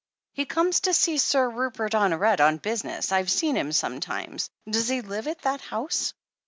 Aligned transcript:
"He 0.33 0.45
comes 0.45 0.79
to 0.79 0.95
see 0.95 1.19
Sir 1.19 1.47
Rupert 1.47 1.91
Honoret 1.93 2.39
on 2.41 2.57
business. 2.57 3.11
I've 3.11 3.29
seen 3.29 3.55
him 3.55 3.71
sometimes. 3.71 4.49
Does 4.67 4.87
he 4.89 5.01
live 5.01 5.27
at 5.27 5.43
that 5.43 5.61
house?" 5.61 6.15